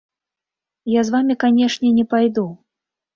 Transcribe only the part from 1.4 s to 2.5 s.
канечне, не пайду.